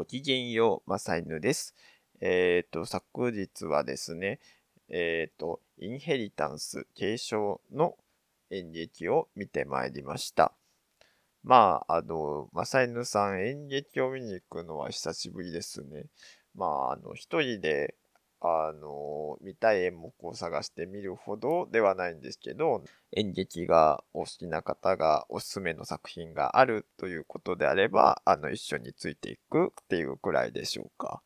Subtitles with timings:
[0.00, 1.74] ごきげんよう、まさいぬです。
[2.22, 4.40] えっ、ー、と、昨日はですね、
[4.88, 7.98] えっ、ー、と、インヘリタンス継承の
[8.48, 10.54] 演劇を見てまいりました。
[11.42, 16.06] まあ、あの、まさいぬさん演劇を見に行くのは久しぶりですね。
[16.54, 17.94] まあ、あの、一人で
[18.40, 22.82] あの、見たい演目を探してみるほどではないんですけど、
[23.12, 31.22] 演劇がお好きな方がおすすめの作品があるということであれば、あの、一緒についていくっていうくらいでしょうか。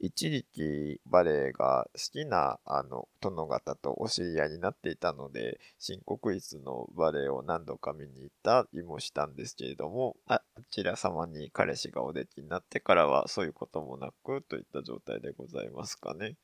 [0.00, 10.40] 一時期バレエが好きなあの殿方とお知り合いになっていたので、新国立のバレエを何度か見に行ったりもしたんですけれども、あ
[10.70, 16.36] ちら様に彼氏がおできになってからはそういうこともなくといった状態でございますかね。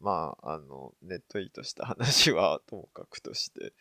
[0.00, 3.72] まあ、あの、ネットイートした話はともかくとして。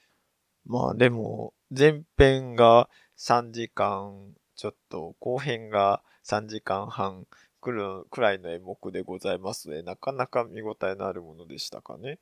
[0.66, 7.28] まあでも、前編が3時間ちょっと、後編が3時間半
[7.61, 9.81] くるくらいの演目でございますね。
[9.84, 12.19] なかなか見応えのあるものでしたかね。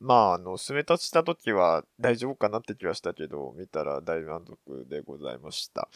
[0.00, 5.88] まあ、あの、め立ちした時は大丈夫かなって気はしたけど、見たら大満足でございました。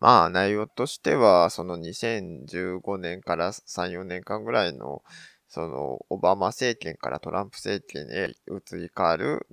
[0.00, 5.02] まあ、内容としては、その2015年から3、4年間ぐらいの、
[5.48, 9.46] その、オバマ政権からトランプ政権へ移り変わる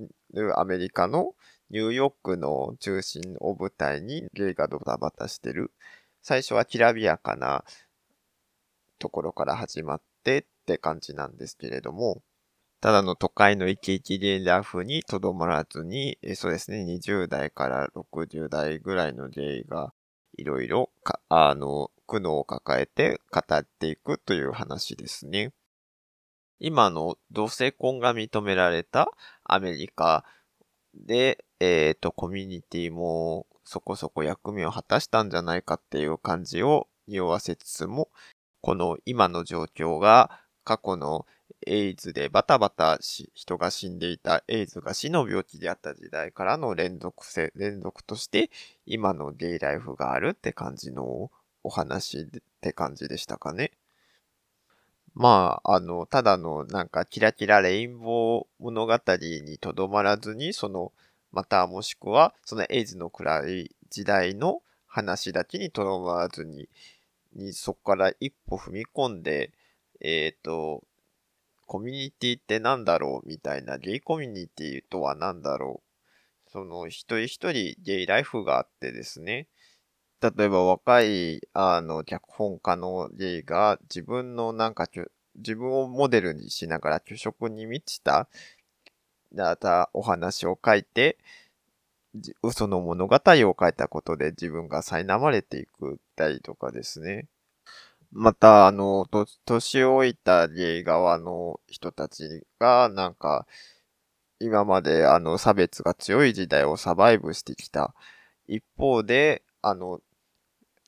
[0.55, 1.33] アメリカの
[1.69, 5.71] ニューヨークの中心を舞台にゲイがドタバタしてる。
[6.21, 7.63] 最初はきらびやかな
[9.05, 12.23] ところから始まってって感じなんですけれども、
[12.81, 19.93] ただの都会のイケイケゲイラフにとどまらずに、そうですね、20代から60代ぐらいのゲイが
[20.39, 20.89] いろいろ、
[21.29, 25.53] あの、苦悩を抱えて語っていくという話ですね。
[26.59, 29.11] 今の同性婚が認められた
[29.43, 30.25] アメリカ
[30.95, 38.09] で、えっ、ー、と、コミュニティもそこそこ役目を果たしたんじゃないかっていう感じを匂わせつつも、
[38.65, 41.27] この今の状況が過去の
[41.67, 48.49] エイズでバタバタし、人が死んでいたエイズが死の病気であった時代からの連続性、連続として
[48.87, 51.29] 今のゲイライフがあるって感じの
[51.61, 52.25] お話っ
[52.59, 53.69] て感じでしたかね。
[55.13, 60.91] まあ、あの、ただのなんかキラキラレインボー物語にとどまらずに、その、
[61.31, 66.67] またもしくは、そのエイズの暗い時代の話だけにとどまらずに、
[67.35, 69.51] にそこから一歩踏み込んで、
[70.01, 70.83] えっ、ー、と、
[71.67, 75.81] コミュニティって何だろうみたいな、ゲイコミュニティとは何だろ
[76.47, 76.51] う。
[76.51, 79.47] その一人一人ゲイライフがあってですね、
[80.21, 84.87] 例えば若い、あの、脚本家のゲイが自分のなんか、
[85.35, 88.29] 自分をモデルにしながら虚職に満ちた、
[89.33, 91.17] だたお話を書いて、
[92.41, 95.99] 嘘の物語を書いたことで自分が苛まれていく。
[96.15, 97.27] たりとかですね。
[98.11, 99.07] また、あの、
[99.45, 103.45] 年老いたゲイ側の人たちが、なんか、
[104.39, 107.93] 今まであの差別が強い時代をサバイブしてきた。
[108.47, 110.01] 一方で、あの、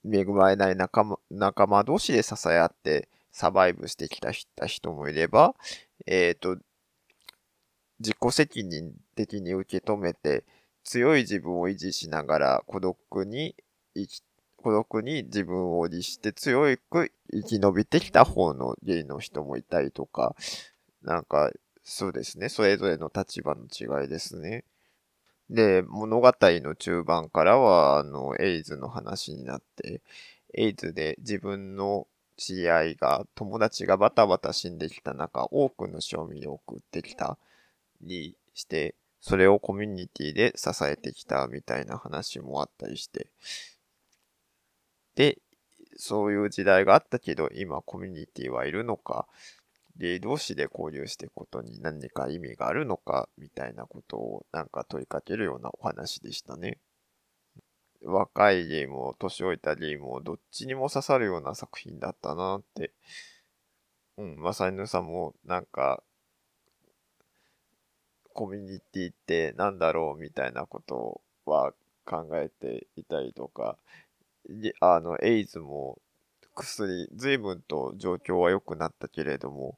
[0.05, 4.31] 恵まれない仲間、仲間同士で支え合ってサバイブしてきた
[4.65, 5.55] 人もいれば、
[6.05, 6.57] えっ、ー、と、
[7.99, 10.43] 自己責任的に受け止めて、
[10.83, 13.55] 強い自分を維持しながら孤独に
[13.95, 14.23] 生き、
[14.57, 20.35] 孤独に自分を律して強く生き延びてきた方のゲイの人もいたりとか、
[21.03, 21.51] なんか、
[21.83, 22.49] そうですね。
[22.49, 24.65] それぞれの立場の違いですね。
[25.49, 30.01] で、物語の中盤からは、あの、エイズの話になって、
[30.53, 37.37] エイズで自分の知り合いが、友達がバタバタ死んできた中、多くの賞味を送ってきた
[38.01, 43.27] りして、それをコミュニティで支えてきたみたいな話もあったりして。
[45.17, 45.39] で、
[45.97, 49.27] そういう時代があったけど、今コミュニティはいるのか、
[49.97, 56.77] ゲイ同士で交流していくことに何か意味があるのか、みたいなことをなんか問いかけるようなお話でしたね。
[58.03, 62.91] 若いゲームを、年老いたゲームをどっちにも刺さるような作品だったなって。
[64.17, 66.03] うん、まさにさんもなんか
[68.33, 71.73] コミュニティって何だろうみたいなことは
[72.05, 73.79] 考えていたりとか、
[74.79, 75.99] あの、エイズも
[76.53, 79.77] 薬、随分と状況は良くなったけれども、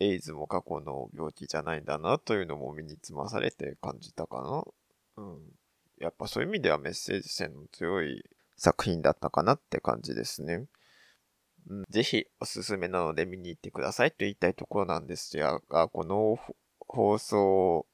[0.00, 5.22] エイズも過去の病気じゃないんだなというのも身につまされて感じたかな。
[5.24, 5.38] うん。
[5.98, 8.24] やっぱそういう意味ではメッセージ性の強い
[8.56, 10.66] 作品だったかなって感じですね。
[11.68, 16.38] うん、ぜひおすすめなので見に行ってくださいと言いたいところなんですが、この
[16.88, 17.86] 放送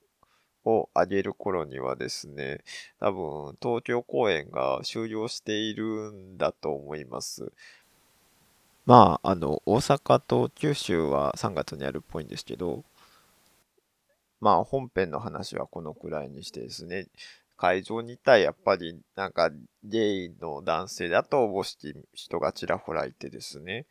[0.64, 2.60] を上げる頃にはですね、
[3.00, 7.52] 多分東京公演が終了しているんだと思います。
[8.86, 12.84] まあ、あの、大阪と九州は3月にあるっぽいんですけど、
[14.40, 17.06] まあ本編の話はこのくらいにしてですね、
[17.56, 19.50] 会場にいたやっぱりなんか
[19.82, 23.86] ゲイの男性だとおぼしき人がちらほらいてですね、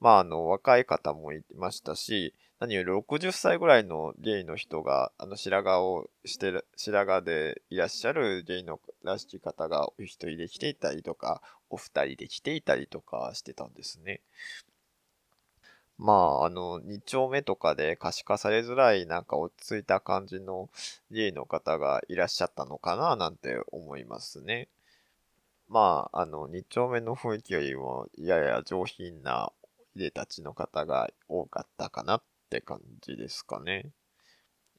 [0.00, 14.20] まああの若い方もいましたし、何より60歳ぐらいのゲイの人が、あの白髪をしてる、白髪でいらっしゃるゲイのらしき方がお一人で来ていたりとか、お二人で来ていたりとかしてたんですね。
[15.98, 20.70] まあ、あの、2丁目とかで可視化されづらい、なんか落ち着いた感じの
[21.10, 24.68] ゲイの方がいらっしゃったのかな、なんて思いますね。
[25.66, 29.50] まあ、あの、2丁目の雰囲気よりも、やや上品な
[29.96, 32.22] いでたちの方が多かったかなっ
[32.52, 33.92] って感じですかね。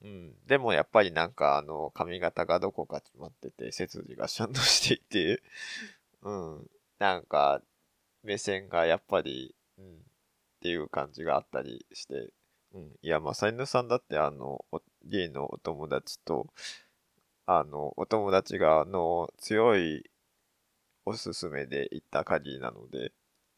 [0.03, 0.33] うん。
[0.45, 5.41] でもやっぱりなんかあの髪型がどこか決まってて背筋がシャンとしていて
[6.21, 6.69] うん。
[6.99, 7.61] なんか
[8.21, 9.95] 目線がやっぱり、うん。
[9.95, 9.99] っ
[10.61, 12.29] ていう感じがあったりして、
[12.73, 12.91] うん。
[13.01, 14.63] いや、まあ、サイヌさんだってあの、
[15.03, 16.47] ゲイのお友達と、
[17.45, 20.09] あの、お友達があの、強い
[21.05, 23.11] おすすめで行った限りなので、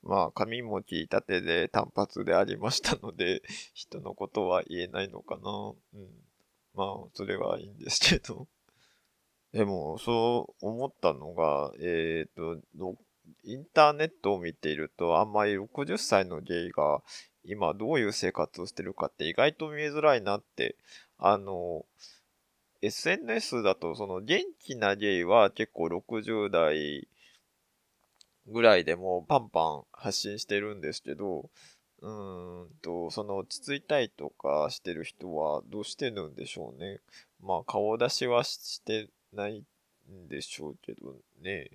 [0.06, 3.42] まあ、髪も切りたてで単発でありましたので、
[3.74, 5.74] 人のことは言えないのかな。
[5.94, 6.10] うん。
[6.76, 8.48] まあ、それはいいんですけど。
[9.52, 12.98] でも、そう思ったのが、えっ、ー、と、
[13.44, 17.02] インターネットを見ていると、あんまり60歳のゲイが
[17.44, 20.76] 今どういう生活をしてるかって意外と見えづらいなって、
[21.18, 21.86] あの、
[22.82, 27.08] SNS だとその元気なゲイは結構60代
[28.48, 31.50] ぐらいでもパンパン発信してるんですけど、
[32.02, 37.00] うーんと、その落ち着いたいとかしてる人はどうしてるんでしょうね。
[37.42, 39.64] まあ顔出しはしてない
[40.12, 41.72] んでしょうけどね。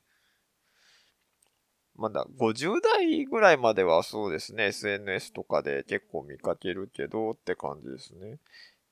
[1.97, 8.39] まだ50代ぐらいまではそうですね、SNS とかで結構見かけるけどって感じですね。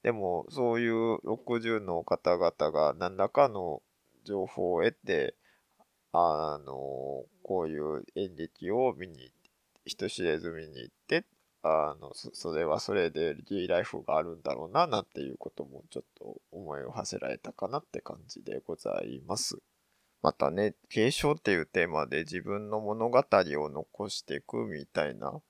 [0.02, 3.82] でも、そういう60の方々が何らかの
[4.24, 5.34] 情報を得て、
[6.12, 9.32] あの、こういう演劇を見に、
[9.86, 11.24] 人知れず見に行って、
[11.62, 19.56] あの、それはそれで D ライフがあるんだろうな、なんていうこともちょっと思いを馳せられたかなって感じでございます。
[20.20, 25.40] またね、継承っていうテーマで自分の物語を残していくみたいな、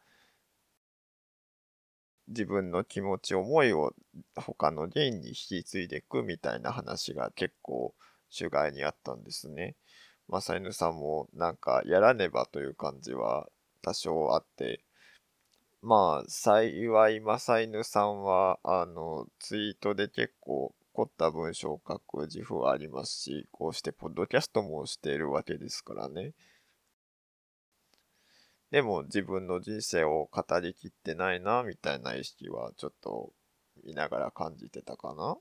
[2.29, 3.93] 自分の気持ち、思いを
[4.37, 7.93] 他の芸に引き継いでいくみたいな話が結構
[8.31, 9.75] 主外にあったんですね。
[10.29, 13.49] まさ犬さんもなんかやらねばという感じは
[13.83, 14.85] 多少あって、
[15.81, 26.33] まあ幸いまさ犬さんはあのツイートで結構凝った文章を書く自負はありますし、こうしてポッドキャストもしているわけですからね。
[28.71, 33.33] でも自分の人生を語りきってないな、みたいな意識はちょっと
[33.85, 35.37] 見ながら感じてたかな。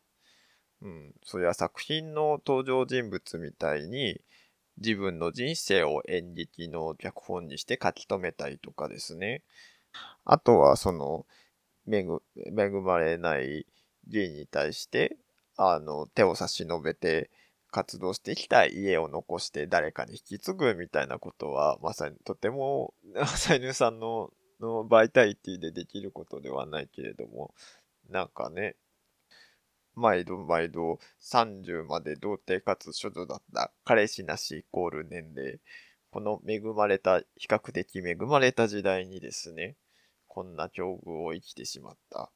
[0.83, 1.13] うん。
[1.23, 4.21] そりゃ作品の登場人物みたいに、
[4.77, 9.43] 自分の人生を演劇の脚本にして書き留めたりとかですね。
[10.25, 11.25] あとは、その、
[11.87, 12.03] 恵
[12.83, 13.65] まれない
[14.07, 15.17] 芸に対して、
[15.55, 17.31] あの、手を差し伸べて
[17.71, 27.53] 活動してきた家を残して誰かに引き継ぐみたいなことは、まさにとても、 まさ犬さんののバイタリティでできることではないけれども、
[28.09, 28.75] なんかね、
[29.97, 35.59] 毎度毎度30まで童貞かつ処女だった彼氏なしイコール年齢。
[36.11, 39.75] この恵まれた、比較的恵まれた時代にですね、
[40.27, 42.31] こんな境遇を生きてしまった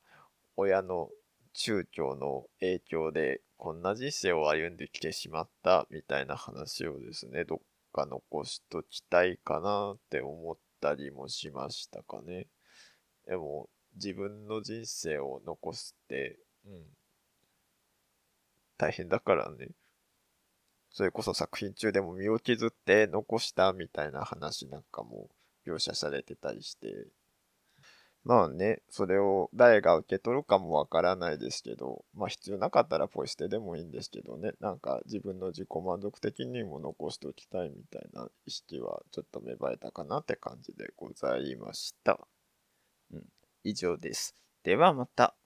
[0.57, 1.09] 親の
[1.53, 7.59] 宗教の影響でこんな人生を歩んできてしまったみたいな話をですね、どっ
[7.93, 12.47] か残しときたいかなって思ったりもしましたかね。
[13.27, 16.85] でも自分の人生を残すって、うん、
[18.81, 19.69] 大変だからね。
[20.89, 25.29] それこそ作品中でも身を削って残したみたいな話なんかも
[25.67, 27.05] 描写されてたりして。
[28.23, 42.19] まあね、それを誰が受け取るかもわからないですけど、まあ必要なかったらポイ捨てでもいいんですけどね、なんか自分の自己満足的にも残しておきたいみたいな意識はちょっと芽生えたかなって感じでございました。
[43.11, 43.23] うん、
[43.63, 44.35] 以上です。
[44.63, 45.40] ではまた。